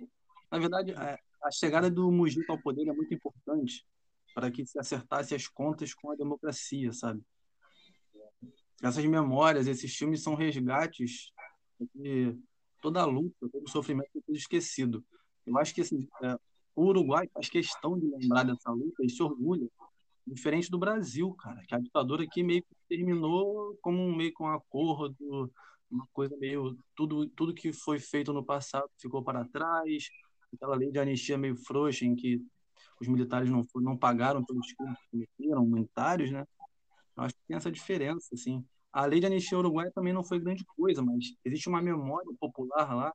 na 0.50 0.58
verdade, 0.58 0.92
é, 0.92 1.18
a 1.42 1.50
chegada 1.50 1.90
do 1.90 2.10
Mujica 2.10 2.52
ao 2.52 2.58
poder 2.58 2.88
é 2.88 2.92
muito 2.92 3.12
importante 3.12 3.87
para 4.34 4.50
que 4.50 4.64
se 4.64 4.78
acertasse 4.78 5.34
as 5.34 5.46
contas 5.46 5.92
com 5.92 6.10
a 6.10 6.16
democracia, 6.16 6.92
sabe? 6.92 7.22
Essas 8.82 9.04
memórias, 9.04 9.66
esses 9.66 9.94
filmes 9.94 10.22
são 10.22 10.34
resgates 10.34 11.32
de 11.94 12.37
toda 12.80 13.02
a 13.02 13.04
luta, 13.04 13.48
todo 13.52 13.64
o 13.64 13.70
sofrimento 13.70 14.10
foi 14.25 14.37
esquecido. 14.37 15.04
Eu 15.44 15.58
acho 15.58 15.75
que 15.75 15.80
assim, 15.80 16.08
é, 16.22 16.37
o 16.78 16.87
Uruguai 16.87 17.28
faz 17.35 17.49
questão 17.49 17.99
de 17.99 18.06
lembrar 18.06 18.44
dessa 18.44 18.70
luta 18.70 19.04
e 19.04 19.11
se 19.11 19.20
orgulha, 19.20 19.68
diferente 20.25 20.70
do 20.70 20.78
Brasil, 20.78 21.35
cara, 21.35 21.61
que 21.66 21.75
a 21.75 21.78
ditadura 21.78 22.23
aqui 22.23 22.42
meio 22.42 22.62
que 22.62 22.76
terminou 22.88 23.76
como 23.82 23.99
um 24.00 24.14
meio 24.14 24.32
com 24.32 24.44
um 24.44 24.52
acordo, 24.52 25.50
uma 25.90 26.06
coisa 26.12 26.37
meio 26.37 26.78
tudo 26.94 27.26
tudo 27.30 27.54
que 27.54 27.73
foi 27.73 27.99
feito 27.99 28.32
no 28.32 28.44
passado 28.44 28.88
ficou 29.00 29.25
para 29.25 29.44
trás, 29.47 30.08
aquela 30.54 30.76
lei 30.76 30.90
de 30.92 31.00
anistia 31.00 31.37
meio 31.37 31.56
frouxa 31.56 32.04
em 32.04 32.14
que 32.14 32.40
os 33.00 33.08
militares 33.08 33.50
não, 33.50 33.66
não 33.76 33.97
pagaram 33.97 34.44
pelos 34.44 34.73
crimes 34.73 34.99
que 35.00 35.11
cometeram, 35.11 35.64
humanitários, 35.64 36.30
né? 36.30 36.47
Eu 37.16 37.25
acho 37.25 37.35
que 37.35 37.40
tem 37.49 37.56
essa 37.56 37.73
diferença, 37.73 38.28
assim. 38.35 38.64
A 38.92 39.04
lei 39.04 39.18
de 39.18 39.26
anistia 39.26 39.58
uruguaia 39.58 39.90
também 39.92 40.12
não 40.12 40.25
foi 40.25 40.38
grande 40.38 40.64
coisa, 40.76 41.02
mas 41.02 41.35
existe 41.44 41.68
uma 41.68 41.82
memória 41.82 42.30
popular 42.38 42.94
lá 42.94 43.12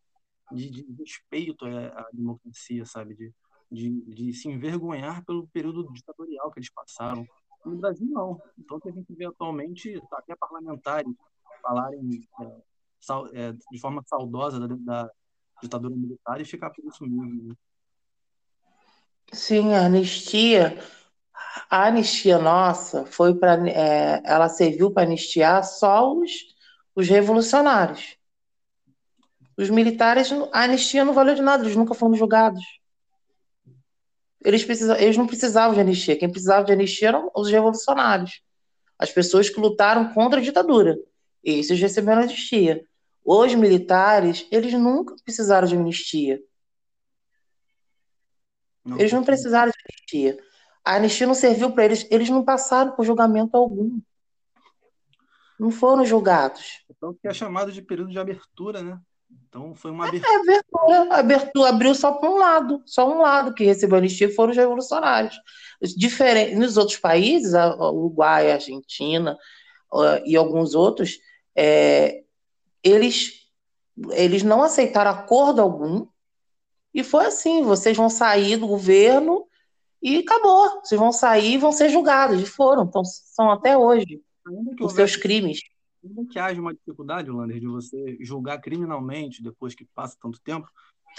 de, 0.52 0.70
de 0.70 0.86
respeito 1.00 1.66
à, 1.66 1.88
à, 1.88 2.10
democracia, 2.14 2.86
sabe? 2.86 3.16
De, 3.16 3.34
de, 3.74 3.90
de, 3.90 4.34
se 4.34 4.48
envergonhar 4.48 5.26
pelo 5.26 5.48
período 5.48 5.92
ditatorial 5.92 6.52
que 6.52 6.60
eles 6.60 6.70
passaram. 6.70 7.26
No 7.66 7.78
Brasil, 7.78 8.08
não. 8.10 8.40
Então, 8.58 8.80
que 8.80 8.90
a 8.90 8.92
gente 8.92 9.14
vê 9.16 9.26
atualmente, 9.26 10.00
até 10.12 10.36
parlamentares 10.36 11.12
falarem 11.62 12.22
é, 12.42 12.62
sal, 13.00 13.28
é, 13.34 13.54
de 13.54 13.80
forma 13.80 14.04
saudosa 14.06 14.60
da, 14.60 14.76
da 14.76 15.12
ditadura 15.62 15.96
militar 15.96 16.40
e 16.40 16.46
ficar 16.46 16.70
por 16.70 16.86
isso 16.86 17.04
mesmo. 17.04 17.50
Né? 17.50 17.56
Sim, 19.32 19.74
a 19.74 19.86
anistia, 19.86 20.78
a 21.70 21.88
anistia 21.88 22.38
nossa 22.38 23.06
foi 23.06 23.34
para, 23.34 23.68
é, 23.70 24.22
ela 24.24 24.50
serviu 24.50 24.92
para 24.92 25.04
anistiar 25.04 25.64
só 25.64 26.14
os, 26.14 26.32
os 26.94 27.08
revolucionários. 27.08 28.18
Os 29.58 29.70
militares, 29.70 30.32
a 30.52 30.64
anistia 30.64 31.06
não 31.06 31.14
valeu 31.14 31.34
de 31.34 31.42
nada, 31.42 31.64
eles 31.64 31.76
nunca 31.76 31.94
foram 31.94 32.16
julgados. 32.16 32.83
Eles, 34.44 34.66
precisam, 34.66 34.96
eles 34.98 35.18
não 35.18 35.26
precisavam 35.26 35.74
de 35.74 35.82
anistia, 35.82 36.18
quem 36.18 36.30
precisava 36.30 36.66
de 36.66 36.74
anistia 36.74 37.10
eram 37.10 37.32
os 37.34 37.50
revolucionários, 37.50 38.42
as 39.00 39.12
pessoas 39.12 39.50
que 39.50 39.60
lutaram 39.60 40.14
contra 40.14 40.40
a 40.40 40.44
ditadura. 40.44 40.98
Esses 41.44 41.80
receberam 41.80 42.24
anistia. 42.24 42.86
Os 43.24 43.56
militares, 43.56 44.46
eles 44.52 44.74
nunca 44.74 45.16
precisaram 45.24 45.68
de 45.68 45.76
anistia. 45.76 46.42
Não, 48.84 49.00
eles 49.00 49.14
não 49.14 49.24
precisaram 49.24 49.72
de 49.72 49.78
anistia. 49.90 50.38
A 50.84 50.96
anistia 50.96 51.26
não 51.26 51.34
serviu 51.34 51.72
para 51.72 51.86
eles, 51.86 52.06
eles 52.12 52.30
não 52.30 52.44
passaram 52.44 52.92
por 52.92 53.06
julgamento 53.06 53.56
algum. 53.56 54.00
Não 55.58 55.72
foram 55.72 56.06
julgados. 56.06 56.84
Então, 56.90 57.14
que 57.14 57.28
é 57.28 57.34
chamado 57.34 57.72
de 57.72 57.82
período 57.82 58.12
de 58.12 58.20
abertura, 58.20 58.84
né? 58.84 59.00
Então, 59.48 59.76
foi 59.76 59.92
uma 59.92 60.08
abertura. 60.08 60.34
É, 60.34 60.36
abertura, 60.38 61.16
abertura 61.16 61.70
abriu 61.70 61.96
só 61.96 62.14
para 62.14 62.30
um 62.30 62.38
lado, 62.38 62.82
só 62.86 63.08
um 63.12 63.22
lado 63.22 63.54
que 63.54 63.64
recebeu 63.64 63.98
anistia 63.98 64.34
foram 64.34 64.52
os 64.52 64.58
revolucionários. 64.58 65.36
Diferente, 65.96 66.56
nos 66.56 66.78
outros 66.78 66.98
países, 66.98 67.54
a 67.54 67.92
Uruguai, 67.92 68.50
a 68.50 68.56
Argentina 68.56 69.38
e 70.26 70.36
alguns 70.36 70.74
outros, 70.74 71.20
é, 71.56 72.24
eles, 72.82 73.48
eles 74.12 74.42
não 74.42 74.64
aceitaram 74.64 75.12
acordo 75.12 75.62
algum, 75.62 76.08
e 76.94 77.04
foi 77.04 77.26
assim: 77.26 77.64
vocês 77.64 77.98
vão 77.98 78.10
sair 78.10 78.58
do 78.58 78.68
governo 78.68 79.48
e 80.02 80.18
acabou. 80.18 80.82
Vocês 80.84 81.00
vão 81.00 81.12
sair 81.12 81.54
e 81.54 81.58
vão 81.58 81.72
ser 81.72 81.90
julgados. 81.90 82.42
E 82.42 82.46
foram, 82.46 82.84
então, 82.84 83.04
são 83.04 83.50
até 83.50 83.78
hoje 83.78 84.22
os 84.80 84.94
seus 84.94 85.16
crimes. 85.16 85.62
Ainda 86.04 86.26
que 86.30 86.38
haja 86.38 86.60
uma 86.60 86.74
dificuldade, 86.74 87.32
Lander, 87.32 87.60
de 87.60 87.68
você 87.68 88.18
julgar 88.20 88.60
criminalmente 88.60 89.42
depois 89.42 89.74
que 89.74 89.86
passa 89.86 90.18
tanto 90.22 90.40
tempo, 90.42 90.68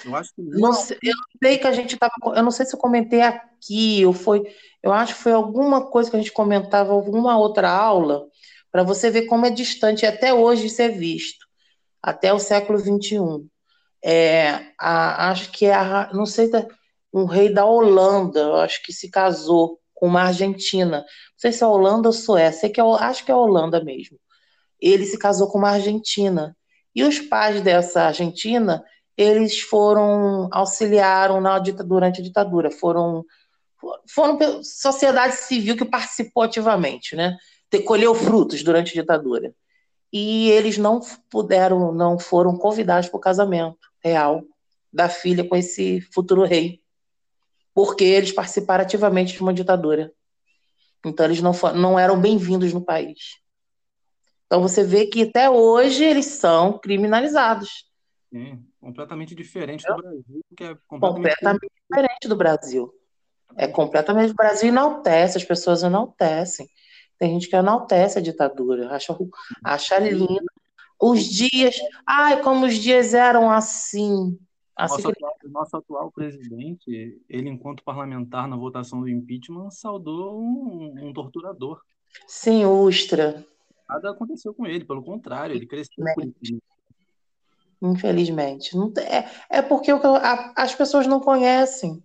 Eu 0.04 0.14
acho 0.16 0.34
que 0.34 0.42
não 0.42 0.72
sei, 0.72 0.98
eu 1.02 1.14
sei 1.42 1.58
que 1.58 1.66
a 1.66 1.72
gente 1.72 1.94
estava. 1.94 2.12
Eu 2.36 2.42
não 2.42 2.50
sei 2.50 2.66
se 2.66 2.74
eu 2.74 2.80
comentei 2.80 3.22
aqui, 3.22 4.04
ou 4.04 4.12
foi. 4.12 4.42
Eu 4.82 4.92
acho 4.92 5.14
que 5.14 5.22
foi 5.22 5.32
alguma 5.32 5.86
coisa 5.86 6.10
que 6.10 6.16
a 6.16 6.18
gente 6.18 6.32
comentava, 6.32 6.92
alguma 6.92 7.38
outra 7.38 7.70
aula, 7.70 8.26
para 8.70 8.82
você 8.82 9.10
ver 9.10 9.26
como 9.26 9.46
é 9.46 9.50
distante 9.50 10.04
até 10.04 10.34
hoje 10.34 10.68
ser 10.68 10.90
visto, 10.90 11.46
até 12.02 12.32
o 12.32 12.38
século 12.38 12.78
XXI. 12.78 13.46
É, 14.02 14.72
a, 14.78 15.30
acho 15.30 15.50
que 15.52 15.64
é 15.66 15.74
a, 15.74 16.10
não 16.12 16.26
sei, 16.26 16.50
um 17.12 17.24
rei 17.24 17.48
da 17.52 17.64
Holanda, 17.64 18.62
acho 18.64 18.82
que 18.82 18.92
se 18.92 19.10
casou 19.10 19.80
com 19.94 20.08
uma 20.08 20.22
argentina. 20.24 20.98
Não 20.98 21.04
sei 21.38 21.52
se 21.52 21.62
é 21.62 21.66
Holanda 21.66 22.08
ou 22.08 22.12
Suécia, 22.12 22.68
que 22.70 22.80
é, 22.80 22.84
acho 22.84 23.24
que 23.24 23.30
é 23.30 23.34
Holanda 23.34 23.82
mesmo. 23.82 24.18
Ele 24.80 25.04
se 25.04 25.18
casou 25.18 25.48
com 25.48 25.58
uma 25.58 25.70
argentina. 25.70 26.56
E 26.94 27.02
os 27.02 27.18
pais 27.18 27.60
dessa 27.60 28.02
argentina 28.02 28.84
eles 29.16 29.60
foram 29.60 30.48
auxiliaram 30.52 31.40
na, 31.40 31.58
durante 31.58 32.20
a 32.20 32.24
ditadura, 32.24 32.70
foram 32.70 33.24
foram 34.08 34.38
sociedade 34.62 35.36
civil 35.36 35.76
que 35.76 35.84
participou 35.84 36.42
ativamente, 36.42 37.14
né? 37.14 37.36
Colheu 37.84 38.14
frutos 38.14 38.62
durante 38.62 38.92
a 38.92 39.02
ditadura. 39.02 39.54
E 40.12 40.48
eles 40.50 40.78
não 40.78 41.00
puderam, 41.28 41.92
não 41.92 42.18
foram 42.18 42.56
convidados 42.56 43.08
para 43.08 43.16
o 43.18 43.20
casamento 43.20 43.78
real 44.02 44.42
da 44.92 45.08
filha 45.08 45.46
com 45.46 45.56
esse 45.56 46.00
futuro 46.12 46.44
rei, 46.44 46.80
porque 47.74 48.04
eles 48.04 48.30
participaram 48.30 48.84
ativamente 48.84 49.34
de 49.34 49.42
uma 49.42 49.52
ditadura. 49.52 50.12
Então 51.04 51.26
eles 51.26 51.42
não, 51.42 51.52
não 51.74 51.98
eram 51.98 52.18
bem-vindos 52.18 52.72
no 52.72 52.80
país. 52.80 53.43
Então 54.46 54.60
você 54.60 54.84
vê 54.84 55.06
que 55.06 55.22
até 55.22 55.50
hoje 55.50 56.04
eles 56.04 56.26
são 56.26 56.78
criminalizados. 56.78 57.84
Sim 58.32 58.64
completamente 58.84 59.34
diferente 59.34 59.86
do 59.86 59.96
Brasil, 59.96 60.44
que 60.54 60.64
é 60.64 60.76
completamente, 60.86 61.00
completamente 61.00 61.72
diferente 61.88 62.28
do 62.28 62.36
Brasil. 62.36 62.94
É 63.56 63.66
completamente 63.66 64.32
o 64.32 64.34
Brasil 64.34 64.68
enaltece, 64.68 65.38
as 65.38 65.44
pessoas 65.44 65.82
enaltecem. 65.82 66.68
Tem 67.18 67.32
gente 67.32 67.48
que 67.48 67.56
enaltece 67.56 68.18
a 68.18 68.22
ditadura, 68.22 68.90
acha, 68.90 69.16
acha 69.64 69.98
lindo. 69.98 70.44
Os 71.00 71.24
dias, 71.24 71.76
ai, 72.06 72.42
como 72.42 72.66
os 72.66 72.74
dias 72.74 73.14
eram 73.14 73.50
assim. 73.50 74.38
assim 74.76 75.02
nosso, 75.02 75.08
atual, 75.08 75.36
nosso 75.44 75.76
atual 75.76 76.12
presidente, 76.12 77.18
ele, 77.28 77.48
enquanto 77.48 77.84
parlamentar 77.84 78.46
na 78.46 78.56
votação 78.56 79.00
do 79.00 79.08
impeachment, 79.08 79.70
saudou 79.70 80.38
um, 80.38 81.08
um 81.08 81.12
torturador. 81.12 81.80
Sim, 82.26 82.66
Ustra. 82.66 83.46
Nada 83.88 84.10
aconteceu 84.10 84.54
com 84.54 84.66
ele, 84.66 84.84
pelo 84.84 85.02
contrário, 85.02 85.54
ele 85.54 85.66
cresceu. 85.66 86.04
Infelizmente. 87.82 88.76
Não 88.76 88.90
tem, 88.90 89.04
é, 89.04 89.30
é 89.50 89.62
porque 89.62 89.90
a, 89.90 90.52
as 90.56 90.74
pessoas 90.74 91.06
não 91.06 91.20
conhecem. 91.20 92.02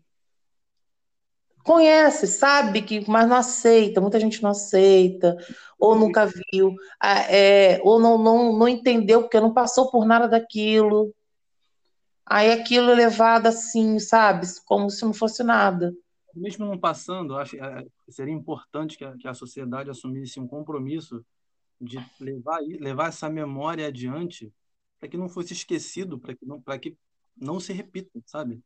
Conhece, 1.64 2.28
sabe 2.28 2.82
que, 2.82 3.10
mas 3.10 3.28
não 3.28 3.38
aceita. 3.38 4.02
Muita 4.02 4.20
gente 4.20 4.42
não 4.42 4.50
aceita, 4.50 5.38
ou 5.78 5.96
nunca 5.96 6.26
viu, 6.26 6.76
é, 7.02 7.80
ou 7.84 8.00
não, 8.00 8.18
não, 8.18 8.58
não 8.58 8.68
entendeu 8.68 9.22
porque 9.22 9.40
não 9.40 9.54
passou 9.54 9.90
por 9.90 10.06
nada 10.06 10.28
daquilo. 10.28 11.14
Aí 12.26 12.52
aquilo 12.52 12.92
é 12.92 12.96
levado 12.96 13.48
assim, 13.48 14.00
sabe? 14.00 14.46
Como 14.66 14.90
se 14.90 15.04
não 15.04 15.14
fosse 15.14 15.44
nada. 15.44 15.94
Mesmo 16.36 16.66
não 16.66 16.78
passando, 16.78 17.36
acho 17.38 17.56
é, 17.58 17.86
seria 18.10 18.34
importante 18.34 18.98
que 18.98 19.04
a, 19.04 19.18
que 19.18 19.28
a 19.28 19.34
sociedade 19.34 19.90
assumisse 19.90 20.40
um 20.40 20.48
compromisso 20.48 21.26
de 21.80 21.98
levar, 22.20 22.60
levar 22.62 23.10
essa 23.10 23.30
memória 23.30 23.88
adiante 23.88 24.54
para 25.00 25.08
que 25.08 25.18
não 25.18 25.30
fosse 25.30 25.54
esquecido, 25.54 26.20
para 26.20 26.36
que 26.36 26.46
não, 26.46 26.62
para 26.62 26.78
que 26.78 26.98
não 27.36 27.60
se 27.60 27.72
repita, 27.72 28.20
sabe? 28.26 28.62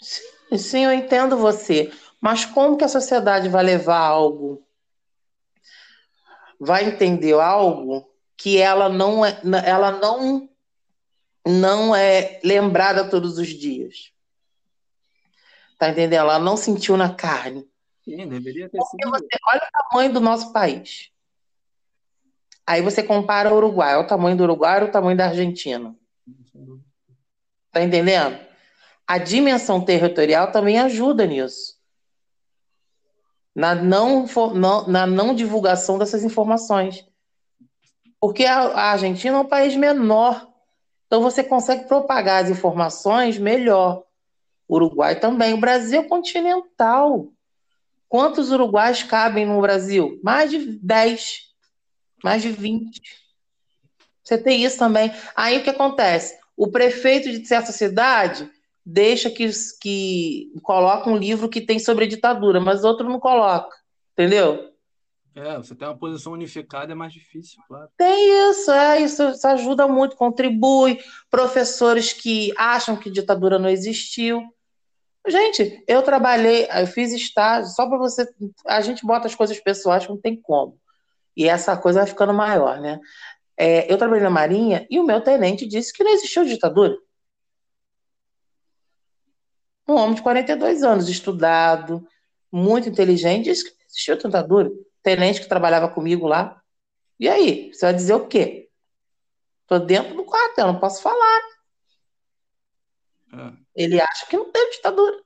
Sim, 0.00 0.58
sim, 0.58 0.84
eu 0.84 0.92
entendo 0.92 1.36
você. 1.36 1.92
Mas 2.20 2.44
como 2.44 2.76
que 2.76 2.84
a 2.84 2.88
sociedade 2.88 3.48
vai 3.48 3.64
levar 3.64 3.98
algo, 3.98 4.64
vai 6.60 6.84
entender 6.84 7.32
algo 7.34 8.08
que 8.36 8.58
ela 8.58 8.88
não 8.88 9.24
é, 9.24 9.40
ela 9.64 9.90
não 9.90 10.48
não 11.44 11.94
é 11.94 12.40
lembrada 12.44 13.08
todos 13.08 13.38
os 13.38 13.48
dias? 13.48 14.12
Tá 15.78 15.90
entendendo? 15.90 16.20
Ela 16.20 16.38
não 16.38 16.56
sentiu 16.56 16.96
na 16.96 17.14
carne. 17.14 17.68
Sim, 18.04 18.28
deveria 18.28 18.68
ter 18.68 18.80
sido. 18.82 19.10
Você, 19.10 19.26
olha 19.46 19.62
o 19.62 19.88
tamanho 19.90 20.12
do 20.12 20.20
nosso 20.20 20.52
país. 20.52 21.10
Aí 22.66 22.82
você 22.82 23.02
compara 23.02 23.52
o 23.52 23.56
Uruguai, 23.56 23.96
o 23.96 24.06
tamanho 24.06 24.36
do 24.36 24.42
Uruguai 24.42 24.82
o 24.82 24.90
tamanho 24.90 25.16
da 25.16 25.26
Argentina. 25.26 25.94
Tá 27.70 27.82
entendendo? 27.82 28.38
A 29.06 29.18
dimensão 29.18 29.80
territorial 29.80 30.50
também 30.50 30.78
ajuda 30.78 31.24
nisso. 31.24 31.76
Na 33.54 33.74
não, 33.74 34.26
na 34.88 35.06
não 35.06 35.34
divulgação 35.34 35.96
dessas 35.96 36.24
informações. 36.24 37.06
Porque 38.20 38.44
a 38.44 38.90
Argentina 38.90 39.36
é 39.36 39.40
um 39.40 39.46
país 39.46 39.76
menor. 39.76 40.50
Então 41.06 41.22
você 41.22 41.44
consegue 41.44 41.84
propagar 41.86 42.42
as 42.42 42.50
informações 42.50 43.38
melhor. 43.38 44.02
Uruguai 44.68 45.20
também. 45.20 45.54
O 45.54 45.60
Brasil 45.60 46.00
é 46.00 46.08
continental. 46.08 47.28
Quantos 48.08 48.50
uruguais 48.50 49.02
cabem 49.02 49.46
no 49.46 49.60
Brasil? 49.60 50.18
Mais 50.22 50.50
de 50.50 50.78
10 50.80 51.46
mais 52.22 52.42
de 52.42 52.50
20. 52.50 53.00
Você 54.22 54.38
tem 54.38 54.64
isso 54.64 54.78
também. 54.78 55.12
Aí 55.34 55.58
o 55.58 55.62
que 55.62 55.70
acontece? 55.70 56.36
O 56.56 56.68
prefeito 56.68 57.30
de 57.30 57.46
certa 57.46 57.70
cidade 57.70 58.50
deixa 58.84 59.30
que, 59.30 59.48
que 59.80 60.52
coloca 60.62 61.10
um 61.10 61.16
livro 61.16 61.48
que 61.48 61.60
tem 61.60 61.78
sobre 61.78 62.04
a 62.04 62.08
ditadura, 62.08 62.60
mas 62.60 62.84
outro 62.84 63.08
não 63.08 63.20
coloca. 63.20 63.76
Entendeu? 64.12 64.72
É, 65.34 65.58
você 65.58 65.74
tem 65.74 65.86
uma 65.86 65.98
posição 65.98 66.32
unificada, 66.32 66.92
é 66.92 66.94
mais 66.94 67.12
difícil, 67.12 67.62
claro. 67.68 67.90
Tem 67.94 68.50
isso, 68.50 68.70
é, 68.70 69.02
isso, 69.02 69.22
isso 69.28 69.46
ajuda 69.46 69.86
muito, 69.86 70.16
contribui. 70.16 70.98
Professores 71.30 72.12
que 72.12 72.54
acham 72.56 72.96
que 72.96 73.10
ditadura 73.10 73.58
não 73.58 73.68
existiu. 73.68 74.42
Gente, 75.28 75.84
eu 75.86 76.00
trabalhei, 76.02 76.66
eu 76.74 76.86
fiz 76.86 77.12
estágio, 77.12 77.70
só 77.70 77.86
para 77.86 77.98
você. 77.98 78.26
A 78.66 78.80
gente 78.80 79.04
bota 79.04 79.26
as 79.26 79.34
coisas 79.34 79.60
pessoais, 79.60 80.08
não 80.08 80.16
tem 80.16 80.40
como. 80.40 80.78
E 81.36 81.48
essa 81.48 81.76
coisa 81.76 82.00
vai 82.00 82.08
ficando 82.08 82.32
maior, 82.32 82.80
né? 82.80 82.98
É, 83.56 83.90
eu 83.92 83.98
trabalhei 83.98 84.22
na 84.22 84.30
Marinha 84.30 84.86
e 84.90 84.98
o 84.98 85.04
meu 85.04 85.20
tenente 85.20 85.66
disse 85.66 85.92
que 85.92 86.04
não 86.04 86.12
existiu 86.12 86.44
ditadura. 86.44 86.96
Um 89.88 89.94
homem 89.94 90.14
de 90.14 90.22
42 90.22 90.82
anos, 90.82 91.08
estudado, 91.08 92.06
muito 92.50 92.88
inteligente, 92.88 93.44
disse 93.44 93.64
que 93.64 93.78
não 93.78 93.86
existiu 93.86 94.16
ditadura. 94.16 94.70
Tenente 95.02 95.40
que 95.40 95.48
trabalhava 95.48 95.88
comigo 95.88 96.26
lá. 96.26 96.60
E 97.20 97.28
aí? 97.28 97.72
Você 97.72 97.86
vai 97.86 97.94
dizer 97.94 98.14
o 98.14 98.26
quê? 98.26 98.68
Estou 99.62 99.80
dentro 99.80 100.14
do 100.14 100.24
quartel, 100.24 100.66
não 100.66 100.80
posso 100.80 101.00
falar. 101.02 101.40
É. 103.32 103.52
Ele 103.74 104.00
acha 104.00 104.26
que 104.26 104.36
não 104.36 104.50
teve 104.50 104.72
ditadura. 104.72 105.22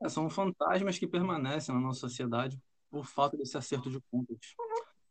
É, 0.00 0.08
são 0.08 0.28
fantasmas 0.30 0.98
que 0.98 1.06
permanecem 1.06 1.74
na 1.74 1.80
nossa 1.80 2.00
sociedade 2.00 2.60
por 2.90 3.04
falta 3.04 3.36
desse 3.36 3.56
acerto 3.56 3.90
de 3.90 4.00
contas. 4.10 4.38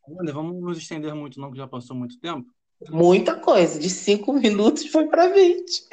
Vamos 0.07 0.61
nos 0.61 0.77
estender 0.77 1.13
muito, 1.13 1.39
não, 1.39 1.51
que 1.51 1.57
já 1.57 1.67
passou 1.67 1.95
muito 1.95 2.19
tempo. 2.19 2.49
Muita 2.89 3.39
coisa. 3.39 3.79
De 3.79 3.89
cinco 3.89 4.33
minutos 4.33 4.85
foi 4.87 5.07
para 5.07 5.27
20. 5.33 5.87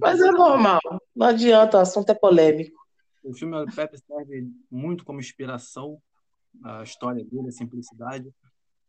Mas 0.00 0.20
é 0.20 0.30
normal. 0.30 0.80
Não 1.14 1.26
adianta, 1.26 1.78
o 1.78 1.80
assunto 1.80 2.10
é 2.10 2.14
polêmico. 2.14 2.84
O 3.22 3.32
filme 3.32 3.64
Pepe 3.74 3.98
serve 3.98 4.50
muito 4.70 5.04
como 5.04 5.20
inspiração, 5.20 5.98
a 6.62 6.82
história 6.82 7.24
dele, 7.24 7.48
a 7.48 7.52
simplicidade. 7.52 8.30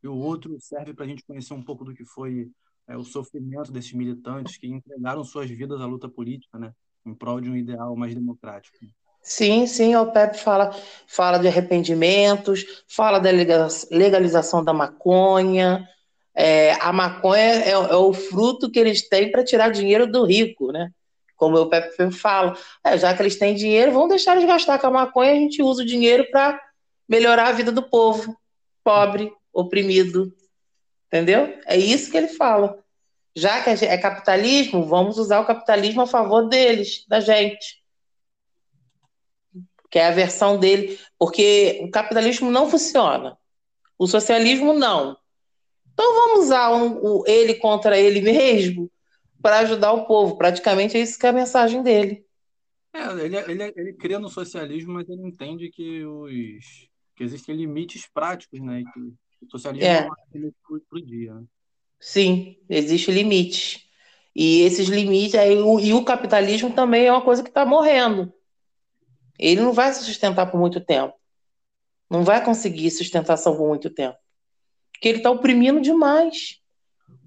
E 0.03 0.07
o 0.07 0.15
outro 0.15 0.59
serve 0.59 0.93
para 0.93 1.05
a 1.05 1.07
gente 1.07 1.23
conhecer 1.23 1.53
um 1.53 1.63
pouco 1.63 1.85
do 1.85 1.93
que 1.93 2.03
foi 2.03 2.51
é, 2.87 2.97
o 2.97 3.03
sofrimento 3.03 3.71
desses 3.71 3.93
militantes 3.93 4.57
que 4.57 4.67
entregaram 4.67 5.23
suas 5.23 5.49
vidas 5.49 5.79
à 5.79 5.85
luta 5.85 6.09
política, 6.09 6.59
né? 6.59 6.73
Em 7.05 7.13
prol 7.13 7.39
de 7.39 7.49
um 7.49 7.55
ideal 7.55 7.95
mais 7.95 8.13
democrático. 8.13 8.77
Sim, 9.25 9.65
sim, 9.65 9.95
o 9.95 10.11
PEP 10.11 10.37
fala, 10.37 10.69
fala 11.07 11.39
de 11.39 11.47
arrependimentos, 11.47 12.63
fala 12.87 13.17
da 13.17 13.31
legalização 13.31 14.63
da 14.63 14.71
maconha. 14.71 15.89
É, 16.35 16.73
a 16.73 16.93
maconha 16.93 17.41
é, 17.41 17.71
é, 17.71 17.95
o 17.95 18.13
fruto 18.13 18.69
que 18.69 18.77
eles 18.77 19.09
têm 19.09 19.31
para 19.31 19.43
tirar 19.43 19.69
dinheiro 19.69 20.05
do 20.05 20.23
rico, 20.23 20.71
né? 20.71 20.91
Como 21.35 21.57
o 21.57 21.67
Pepe 21.67 22.11
fala, 22.11 22.55
é, 22.83 22.99
já 22.99 23.15
que 23.15 23.23
eles 23.23 23.35
têm 23.35 23.55
dinheiro, 23.55 23.91
vamos 23.91 24.09
deixar 24.09 24.33
eles 24.37 24.45
gastar 24.45 24.77
com 24.77 24.87
a 24.87 24.91
maconha, 24.91 25.31
a 25.31 25.35
gente 25.35 25.61
usa 25.63 25.81
o 25.81 25.85
dinheiro 25.85 26.29
para 26.29 26.61
melhorar 27.09 27.47
a 27.47 27.51
vida 27.51 27.71
do 27.71 27.81
povo, 27.81 28.37
pobre, 28.83 29.33
oprimido. 29.51 30.31
Entendeu? 31.07 31.57
É 31.65 31.75
isso 31.75 32.11
que 32.11 32.17
ele 32.17 32.27
fala. 32.27 32.77
Já 33.35 33.59
que 33.63 33.71
é 33.71 33.97
capitalismo, 33.97 34.85
vamos 34.85 35.17
usar 35.17 35.39
o 35.39 35.47
capitalismo 35.47 36.03
a 36.03 36.07
favor 36.07 36.47
deles, 36.47 37.03
da 37.07 37.19
gente 37.19 37.83
que 39.89 39.99
é 39.99 40.07
a 40.07 40.11
versão 40.11 40.59
dele, 40.59 40.99
porque 41.17 41.79
o 41.83 41.91
capitalismo 41.91 42.51
não 42.51 42.69
funciona, 42.69 43.37
o 43.97 44.07
socialismo 44.07 44.73
não. 44.73 45.17
Então 45.93 46.13
vamos 46.13 46.45
usar 46.45 46.73
um, 46.73 47.19
um, 47.19 47.23
ele 47.25 47.55
contra 47.55 47.97
ele 47.97 48.21
mesmo 48.21 48.91
para 49.41 49.59
ajudar 49.59 49.93
o 49.93 50.05
povo. 50.05 50.37
Praticamente 50.37 50.97
é 50.97 51.01
isso 51.01 51.17
que 51.17 51.25
é 51.25 51.29
a 51.29 51.33
mensagem 51.33 51.81
dele. 51.81 52.25
É, 52.93 53.11
ele, 53.23 53.37
ele, 53.37 53.73
ele 53.75 53.93
crê 53.93 54.17
no 54.17 54.29
socialismo, 54.29 54.93
mas 54.93 55.07
ele 55.09 55.21
entende 55.21 55.69
que, 55.69 56.05
os, 56.05 56.89
que 57.15 57.23
existem 57.23 57.55
limites 57.55 58.07
práticos, 58.13 58.59
né? 58.61 58.83
Que 58.93 58.99
o 59.45 59.49
socialismo 59.49 59.87
é, 59.87 59.99
é 59.99 60.07
para 60.89 60.97
o 60.99 61.01
dia. 61.01 61.33
Né? 61.33 61.43
Sim, 61.99 62.57
existe 62.69 63.11
limite. 63.11 63.85
E 64.35 64.61
esses 64.61 64.87
limites, 64.87 65.35
aí, 65.35 65.57
o, 65.57 65.79
e 65.79 65.93
o 65.93 66.03
capitalismo 66.03 66.73
também 66.73 67.05
é 67.05 67.11
uma 67.11 67.23
coisa 67.23 67.41
que 67.41 67.49
está 67.49 67.65
morrendo. 67.65 68.33
Ele 69.37 69.61
não 69.61 69.73
vai 69.73 69.93
se 69.93 70.03
sustentar 70.03 70.49
por 70.49 70.59
muito 70.59 70.79
tempo. 70.79 71.13
Não 72.09 72.23
vai 72.23 72.43
conseguir 72.43 72.91
sustentação 72.91 73.55
por 73.55 73.67
muito 73.67 73.89
tempo. 73.89 74.17
Porque 74.91 75.09
ele 75.09 75.17
está 75.17 75.31
oprimindo 75.31 75.81
demais. 75.81 76.61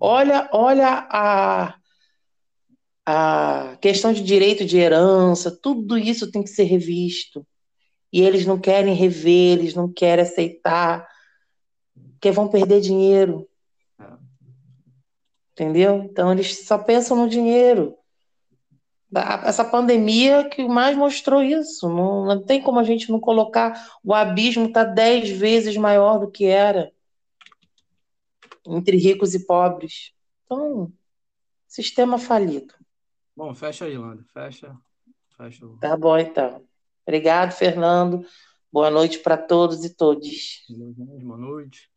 Olha, 0.01 0.49
olha 0.53 1.07
a, 1.11 1.75
a 3.05 3.77
questão 3.81 4.12
de 4.12 4.23
direito 4.23 4.64
de 4.64 4.79
herança, 4.79 5.51
tudo 5.51 5.99
isso 5.99 6.31
tem 6.31 6.42
que 6.42 6.51
ser 6.51 6.64
revisto. 6.64 7.47
E 8.12 8.23
eles 8.23 8.47
não 8.47 8.59
querem 8.59 8.94
rever, 8.94 9.59
eles 9.59 9.75
não 9.75 9.92
querem 9.92 10.25
aceitar, 10.25 11.07
porque 12.12 12.31
vão 12.31 12.49
perder 12.49 12.81
dinheiro. 12.81 13.47
Entendeu? 15.53 15.97
Então 16.05 16.33
eles 16.33 16.64
só 16.64 16.79
pensam 16.79 17.16
no 17.16 17.29
dinheiro. 17.29 17.98
Essa 19.14 19.64
pandemia 19.64 20.49
que 20.49 20.66
mais 20.68 20.97
mostrou 20.97 21.42
isso. 21.42 21.88
Não, 21.88 22.27
não 22.27 22.44
tem 22.44 22.61
como 22.61 22.79
a 22.79 22.85
gente 22.85 23.11
não 23.11 23.18
colocar. 23.18 23.99
O 24.05 24.12
abismo 24.12 24.66
está 24.66 24.85
dez 24.85 25.31
vezes 25.31 25.77
maior 25.77 26.18
do 26.18 26.31
que 26.31 26.44
era 26.44 26.92
entre 28.66 28.97
ricos 28.97 29.35
e 29.35 29.47
pobres. 29.47 30.12
Então, 30.44 30.92
sistema 31.66 32.18
falido. 32.18 32.75
Bom, 33.35 33.55
fecha 33.55 33.87
aí, 33.87 33.97
Landa. 33.97 34.25
Fecha. 34.33 34.77
fecha. 35.37 35.66
Tá 35.81 35.97
bom, 35.97 36.18
então. 36.18 36.62
Obrigado, 37.07 37.53
Fernando. 37.53 38.27
Boa 38.71 38.90
noite 38.90 39.21
para 39.21 39.38
todos 39.38 39.85
e 39.85 39.94
todas. 39.94 40.66
Boa 40.68 41.38
noite. 41.38 41.90